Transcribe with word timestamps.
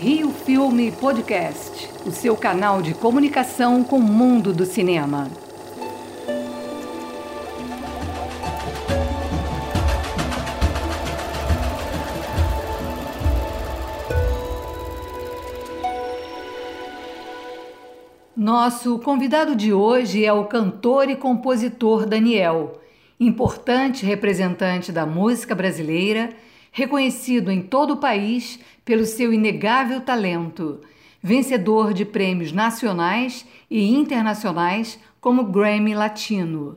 Rio 0.00 0.30
Filme 0.30 0.92
Podcast, 0.92 1.90
o 2.06 2.12
seu 2.12 2.36
canal 2.36 2.80
de 2.80 2.94
comunicação 2.94 3.82
com 3.82 3.98
o 3.98 4.00
mundo 4.00 4.52
do 4.52 4.64
cinema. 4.64 5.28
Nosso 18.36 19.00
convidado 19.00 19.56
de 19.56 19.72
hoje 19.72 20.24
é 20.24 20.32
o 20.32 20.44
cantor 20.44 21.10
e 21.10 21.16
compositor 21.16 22.06
Daniel, 22.06 22.80
importante 23.18 24.06
representante 24.06 24.92
da 24.92 25.04
música 25.04 25.56
brasileira, 25.56 26.30
reconhecido 26.72 27.50
em 27.50 27.62
todo 27.62 27.94
o 27.94 27.96
país 27.96 28.58
pelo 28.84 29.04
seu 29.04 29.32
inegável 29.32 30.00
talento, 30.00 30.80
vencedor 31.22 31.92
de 31.92 32.04
prêmios 32.04 32.52
nacionais 32.52 33.46
e 33.70 33.92
internacionais 33.94 34.98
como 35.20 35.44
Grammy 35.44 35.94
Latino. 35.94 36.76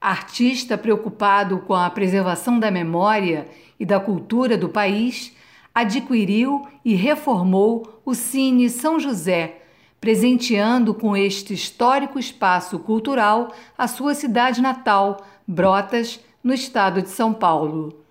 Artista 0.00 0.78
preocupado 0.78 1.58
com 1.60 1.74
a 1.74 1.90
preservação 1.90 2.58
da 2.58 2.70
memória 2.70 3.48
e 3.78 3.84
da 3.84 4.00
cultura 4.00 4.56
do 4.56 4.68
país, 4.68 5.34
adquiriu 5.74 6.66
e 6.84 6.94
reformou 6.94 8.00
o 8.04 8.14
Cine 8.14 8.68
São 8.68 8.98
José 8.98 9.60
presenteando 10.00 10.94
com 10.94 11.16
este 11.16 11.52
histórico 11.52 12.18
espaço 12.18 12.78
cultural 12.78 13.52
a 13.76 13.86
sua 13.86 14.14
cidade 14.14 14.62
natal, 14.62 15.24
Brotas, 15.46 16.18
no 16.42 16.54
estado 16.54 17.02
de 17.02 17.10
São 17.10 17.34
Paulo. 17.34 18.02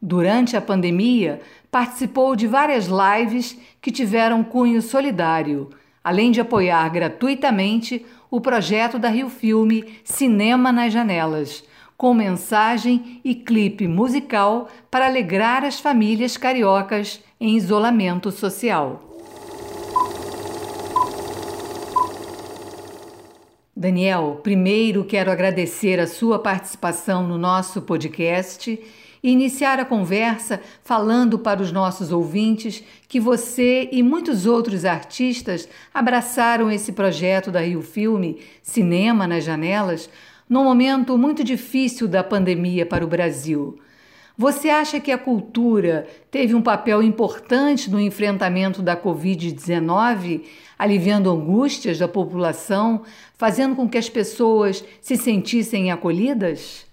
Durante 0.00 0.56
a 0.56 0.60
pandemia, 0.60 1.40
participou 1.70 2.36
de 2.36 2.46
várias 2.46 2.86
lives 2.86 3.58
que 3.80 3.90
tiveram 3.90 4.44
cunho 4.44 4.82
solidário, 4.82 5.70
além 6.04 6.30
de 6.30 6.40
apoiar 6.40 6.88
gratuitamente 6.90 8.04
o 8.30 8.40
projeto 8.40 8.98
da 8.98 9.08
Rio 9.08 9.30
Filme 9.30 9.84
Cinema 10.04 10.70
nas 10.70 10.92
Janelas, 10.92 11.64
com 11.96 12.12
mensagem 12.12 13.20
e 13.24 13.34
clipe 13.34 13.88
musical 13.88 14.68
para 14.90 15.06
alegrar 15.06 15.64
as 15.64 15.80
famílias 15.80 16.36
cariocas 16.36 17.22
em 17.40 17.56
isolamento 17.56 18.30
social. 18.30 19.02
Daniel, 23.74 24.40
primeiro 24.42 25.04
quero 25.04 25.30
agradecer 25.30 26.00
a 26.00 26.06
sua 26.06 26.38
participação 26.38 27.26
no 27.26 27.36
nosso 27.36 27.82
podcast 27.82 28.78
e 29.22 29.30
iniciar 29.30 29.80
a 29.80 29.84
conversa 29.84 30.60
falando 30.82 31.38
para 31.38 31.62
os 31.62 31.72
nossos 31.72 32.12
ouvintes 32.12 32.82
que 33.08 33.18
você 33.18 33.88
e 33.92 34.02
muitos 34.02 34.46
outros 34.46 34.84
artistas 34.84 35.68
abraçaram 35.92 36.70
esse 36.70 36.92
projeto 36.92 37.50
da 37.50 37.60
Rio 37.60 37.82
Filme, 37.82 38.38
Cinema 38.62 39.26
nas 39.26 39.44
Janelas, 39.44 40.08
num 40.48 40.64
momento 40.64 41.18
muito 41.18 41.42
difícil 41.42 42.06
da 42.06 42.22
pandemia 42.22 42.86
para 42.86 43.04
o 43.04 43.08
Brasil. 43.08 43.78
Você 44.38 44.68
acha 44.68 45.00
que 45.00 45.10
a 45.10 45.16
cultura 45.16 46.06
teve 46.30 46.54
um 46.54 46.60
papel 46.60 47.02
importante 47.02 47.90
no 47.90 47.98
enfrentamento 47.98 48.82
da 48.82 48.94
Covid-19, 48.94 50.42
aliviando 50.78 51.30
angústias 51.30 51.98
da 51.98 52.06
população, 52.06 53.02
fazendo 53.38 53.74
com 53.74 53.88
que 53.88 53.96
as 53.96 54.10
pessoas 54.10 54.84
se 55.00 55.16
sentissem 55.16 55.90
acolhidas? 55.90 56.84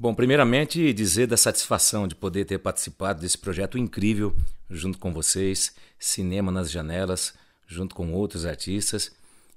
Bom, 0.00 0.14
primeiramente 0.14 0.94
dizer 0.94 1.26
da 1.26 1.36
satisfação 1.36 2.08
de 2.08 2.14
poder 2.14 2.46
ter 2.46 2.58
participado 2.58 3.20
desse 3.20 3.36
projeto 3.36 3.76
incrível 3.76 4.34
junto 4.70 4.96
com 4.96 5.12
vocês, 5.12 5.74
Cinema 5.98 6.50
nas 6.50 6.70
Janelas, 6.70 7.34
junto 7.66 7.94
com 7.94 8.10
outros 8.14 8.46
artistas. 8.46 9.14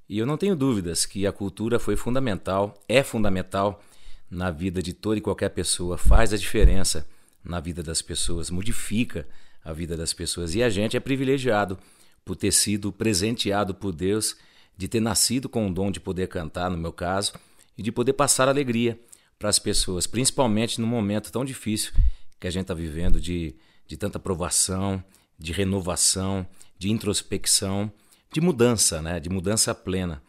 E 0.09 0.19
eu 0.19 0.25
não 0.25 0.35
tenho 0.35 0.53
dúvidas 0.53 1.06
que 1.06 1.25
a 1.25 1.31
cultura 1.31 1.79
foi 1.79 1.95
fundamental, 1.95 2.78
é 2.90 3.01
fundamental 3.03 3.81
na 4.29 4.51
vida 4.51 4.84
de 4.84 4.91
toda 4.91 5.17
e 5.17 5.22
qualquer 5.22 5.47
pessoa, 5.47 5.97
faz 5.97 6.34
a 6.34 6.38
diferença 6.38 7.07
na 7.41 7.62
vida 7.62 7.81
das 7.81 8.01
pessoas, 8.01 8.50
modifica 8.50 9.25
a 9.63 9.72
vida 9.72 9.96
das 9.96 10.12
pessoas. 10.12 10.56
E 10.56 10.62
a 10.62 10.69
gente 10.69 10.97
é 10.97 11.00
privilegiado 11.00 11.79
por 12.25 12.35
ter 12.35 12.51
sido 12.51 12.91
presenteado 12.91 13.73
por 13.73 13.94
Deus, 13.94 14.35
de 14.78 14.90
ter 14.90 15.00
nascido 15.00 15.47
com 15.47 15.69
o 15.69 15.73
dom 15.73 15.90
de 15.90 16.01
poder 16.01 16.28
cantar, 16.28 16.69
no 16.69 16.78
meu 16.78 16.91
caso, 16.91 17.31
e 17.78 17.81
de 17.81 17.94
poder 17.94 18.12
passar 18.12 18.50
alegria 18.50 19.00
para 19.43 19.49
as 19.49 19.59
pessoas, 19.59 20.07
principalmente 20.07 20.79
num 20.79 20.87
momento 20.87 21.29
tão 21.29 21.43
difícil 21.43 21.91
que 22.39 22.47
a 22.47 22.49
gente 22.49 22.61
está 22.61 22.73
vivendo 22.73 23.19
de, 23.19 23.53
de 23.85 23.97
tanta 23.97 24.17
provação, 24.17 25.03
de 25.37 25.51
renovação, 25.51 26.47
de 26.79 26.89
introspecção, 26.89 27.91
de 28.31 28.39
mudança, 28.39 29.01
né? 29.01 29.19
de 29.19 29.29
mudança 29.29 29.75
plena. 29.75 30.23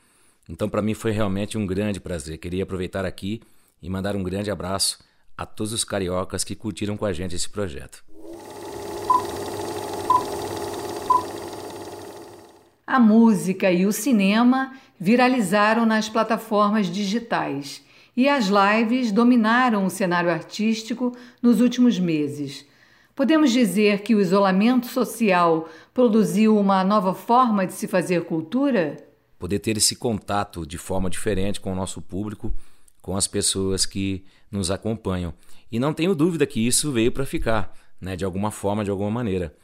Então, 0.49 0.69
para 0.69 0.83
mim, 0.83 0.95
foi 0.95 1.13
realmente 1.13 1.57
um 1.57 1.65
grande 1.65 2.01
prazer. 2.01 2.39
Queria 2.39 2.65
aproveitar 2.65 3.05
aqui 3.05 3.41
e 3.81 3.89
mandar 3.89 4.17
um 4.17 4.23
grande 4.25 4.51
abraço 4.51 4.99
a 5.39 5.47
todos 5.47 5.73
os 5.73 5.85
cariocas 5.85 6.43
que 6.43 6.57
curtiram 6.57 6.97
com 6.97 7.07
a 7.07 7.13
gente 7.13 7.37
esse 7.37 7.49
projeto. 7.49 8.05
A 12.85 12.99
música 12.99 13.71
e 13.71 13.87
o 13.87 13.93
cinema 13.93 14.77
viralizaram 14.99 15.87
nas 15.87 16.09
plataformas 16.09 16.91
digitais 16.91 17.85
e 18.17 18.29
as 18.29 18.47
lives 18.49 19.11
dominaram 19.13 19.85
o 19.85 19.91
cenário 19.91 20.31
artístico 20.31 21.17
nos 21.43 21.61
últimos 21.61 21.99
meses. 21.99 22.65
Podemos 23.15 23.53
dizer 23.53 24.03
que 24.03 24.15
o 24.15 24.21
isolamento 24.21 24.87
social 24.87 25.69
produziu 25.93 26.59
uma 26.59 26.83
nova 26.83 27.15
forma 27.15 27.67
de 27.67 27.73
se 27.73 27.87
fazer 27.87 28.25
cultura? 28.25 28.97
Poder 29.39 29.59
ter 29.59 29.77
esse 29.77 29.97
contato 29.97 30.67
de 30.67 30.79
forma 30.79 31.09
diferente 31.09 31.61
com 31.61 31.73
o 31.73 31.77
nosso 31.77 32.03
público 32.03 32.53
com 33.05 33.19
as 33.19 33.29
pessoas 33.29 33.85
que 33.85 34.25
nos 34.51 34.71
acompanham. 34.71 35.35
E 35.71 35.79
não 35.79 35.93
tenho 35.93 36.15
dúvida 36.15 36.47
que 36.47 36.67
isso 36.67 36.91
veio 36.91 37.13
para 37.13 37.27
ficar, 37.27 37.77
né, 38.01 38.17
de 38.17 38.25
alguma 38.25 38.51
forma, 38.51 38.83
de 38.83 38.91
alguma 38.91 39.11
maneira. 39.11 39.55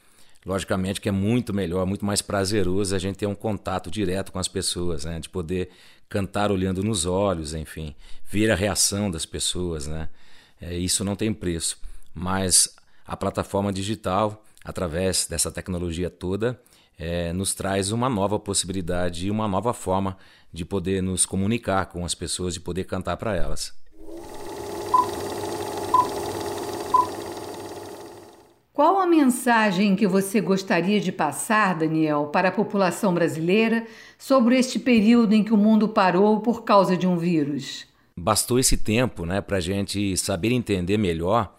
Logicamente 0.44 1.00
que 1.00 1.08
é 1.08 1.12
muito 1.12 1.52
melhor, 1.52 1.84
muito 1.84 2.04
mais 2.04 2.22
prazeroso 2.22 2.94
a 2.94 2.98
gente 2.98 3.16
ter 3.16 3.26
um 3.26 3.34
contato 3.34 3.90
direto 3.90 4.32
com 4.32 4.38
as 4.38 4.48
pessoas, 4.48 5.04
né, 5.04 5.20
de 5.20 5.28
poder 5.28 5.70
cantar 6.08 6.50
olhando 6.50 6.82
nos 6.82 7.04
olhos, 7.04 7.54
enfim, 7.54 7.94
ver 8.24 8.50
a 8.50 8.54
reação 8.54 9.10
das 9.10 9.26
pessoas, 9.26 9.86
né. 9.86 10.08
É, 10.60 10.76
isso 10.76 11.04
não 11.04 11.16
tem 11.16 11.32
preço. 11.32 11.78
Mas 12.14 12.74
a 13.06 13.16
plataforma 13.16 13.72
digital, 13.72 14.44
através 14.64 15.26
dessa 15.26 15.50
tecnologia 15.50 16.10
toda, 16.10 16.60
é, 16.98 17.32
nos 17.32 17.54
traz 17.54 17.92
uma 17.92 18.08
nova 18.08 18.38
possibilidade 18.38 19.26
e 19.26 19.30
uma 19.30 19.48
nova 19.48 19.72
forma 19.72 20.16
de 20.52 20.64
poder 20.64 21.02
nos 21.02 21.24
comunicar 21.24 21.86
com 21.86 22.04
as 22.04 22.14
pessoas, 22.14 22.54
de 22.54 22.60
poder 22.60 22.84
cantar 22.84 23.16
para 23.16 23.34
elas. 23.34 23.72
Qual 28.80 28.98
a 28.98 29.06
mensagem 29.06 29.94
que 29.94 30.06
você 30.06 30.40
gostaria 30.40 30.98
de 30.98 31.12
passar, 31.12 31.78
Daniel, 31.78 32.28
para 32.32 32.48
a 32.48 32.50
população 32.50 33.12
brasileira 33.12 33.86
sobre 34.18 34.58
este 34.58 34.78
período 34.78 35.34
em 35.34 35.44
que 35.44 35.52
o 35.52 35.56
mundo 35.58 35.86
parou 35.86 36.40
por 36.40 36.64
causa 36.64 36.96
de 36.96 37.06
um 37.06 37.14
vírus? 37.18 37.86
Bastou 38.18 38.58
esse 38.58 38.78
tempo 38.78 39.26
né, 39.26 39.42
para 39.42 39.58
a 39.58 39.60
gente 39.60 40.16
saber 40.16 40.50
entender 40.52 40.96
melhor 40.96 41.54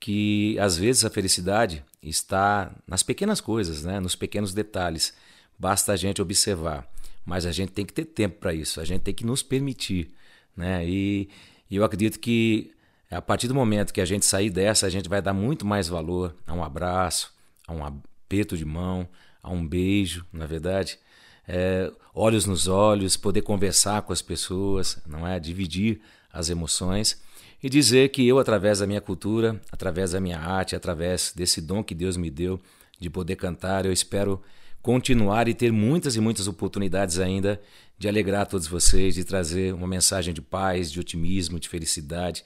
que 0.00 0.58
às 0.58 0.78
vezes 0.78 1.04
a 1.04 1.10
felicidade 1.10 1.84
está 2.02 2.74
nas 2.86 3.02
pequenas 3.02 3.42
coisas, 3.42 3.84
né, 3.84 4.00
nos 4.00 4.16
pequenos 4.16 4.54
detalhes. 4.54 5.12
Basta 5.58 5.92
a 5.92 5.96
gente 5.96 6.22
observar 6.22 6.88
mas 7.26 7.44
a 7.44 7.52
gente 7.52 7.72
tem 7.72 7.84
que 7.84 7.92
ter 7.92 8.06
tempo 8.06 8.38
para 8.40 8.54
isso, 8.54 8.80
a 8.80 8.86
gente 8.86 9.02
tem 9.02 9.12
que 9.12 9.26
nos 9.26 9.42
permitir, 9.42 10.10
né? 10.56 10.86
E, 10.86 11.28
e, 11.70 11.76
eu 11.76 11.84
acredito 11.84 12.18
que 12.20 12.73
a 13.14 13.22
partir 13.22 13.48
do 13.48 13.54
momento 13.54 13.92
que 13.92 14.00
a 14.00 14.04
gente 14.04 14.26
sair 14.26 14.50
dessa, 14.50 14.86
a 14.86 14.90
gente 14.90 15.08
vai 15.08 15.22
dar 15.22 15.32
muito 15.32 15.64
mais 15.64 15.88
valor 15.88 16.34
a 16.46 16.52
um 16.52 16.62
abraço, 16.62 17.32
a 17.66 17.72
um 17.72 17.84
aperto 17.84 18.56
de 18.56 18.64
mão, 18.64 19.08
a 19.42 19.50
um 19.50 19.66
beijo, 19.66 20.24
na 20.32 20.44
é 20.44 20.46
verdade, 20.46 20.98
é, 21.46 21.90
olhos 22.14 22.46
nos 22.46 22.66
olhos, 22.66 23.16
poder 23.16 23.42
conversar 23.42 24.02
com 24.02 24.12
as 24.12 24.22
pessoas, 24.22 24.98
não 25.06 25.26
é? 25.26 25.38
Dividir 25.38 26.00
as 26.32 26.50
emoções 26.50 27.22
e 27.62 27.68
dizer 27.68 28.10
que 28.10 28.26
eu, 28.26 28.38
através 28.38 28.80
da 28.80 28.86
minha 28.86 29.00
cultura, 29.00 29.60
através 29.72 30.10
da 30.10 30.20
minha 30.20 30.38
arte, 30.38 30.76
através 30.76 31.32
desse 31.34 31.60
dom 31.60 31.82
que 31.82 31.94
Deus 31.94 32.16
me 32.16 32.30
deu 32.30 32.60
de 33.00 33.08
poder 33.08 33.36
cantar, 33.36 33.86
eu 33.86 33.92
espero 33.92 34.42
continuar 34.82 35.48
e 35.48 35.54
ter 35.54 35.72
muitas 35.72 36.14
e 36.14 36.20
muitas 36.20 36.46
oportunidades 36.46 37.18
ainda 37.18 37.60
de 37.98 38.06
alegrar 38.06 38.46
todos 38.46 38.66
vocês, 38.66 39.14
de 39.14 39.24
trazer 39.24 39.72
uma 39.72 39.86
mensagem 39.86 40.34
de 40.34 40.42
paz, 40.42 40.92
de 40.92 41.00
otimismo, 41.00 41.58
de 41.58 41.68
felicidade, 41.68 42.44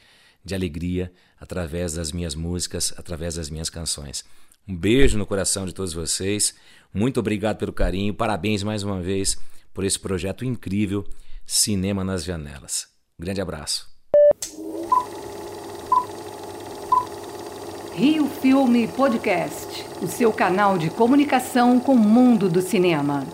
de 0.48 0.54
alegria 0.54 1.12
através 1.38 1.92
das 1.92 2.10
minhas 2.10 2.34
músicas, 2.34 2.92
através 2.96 3.36
das 3.36 3.48
minhas 3.48 3.70
canções. 3.70 4.24
Um 4.66 4.76
beijo 4.76 5.16
no 5.16 5.26
coração 5.26 5.64
de 5.64 5.72
todos 5.72 5.92
vocês. 5.92 6.54
Muito 6.92 7.20
obrigado 7.20 7.58
pelo 7.58 7.72
carinho. 7.72 8.12
Parabéns 8.12 8.62
mais 8.62 8.82
uma 8.82 9.00
vez 9.00 9.38
por 9.72 9.84
esse 9.84 9.98
projeto 9.98 10.44
incrível 10.44 11.04
Cinema 11.46 12.02
nas 12.02 12.24
Janelas. 12.24 12.88
Grande 13.18 13.40
abraço. 13.40 13.88
Rio 17.94 18.28
Filme 18.28 18.86
Podcast 18.88 19.88
o 20.00 20.06
seu 20.06 20.32
canal 20.32 20.78
de 20.78 20.90
comunicação 20.90 21.80
com 21.80 21.92
o 21.94 21.98
mundo 21.98 22.48
do 22.48 22.62
cinema. 22.62 23.26